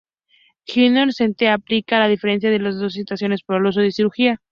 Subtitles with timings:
[0.65, 4.41] Knorr Cetina explica la diferencia de las dos situaciones por el uso de cirugía.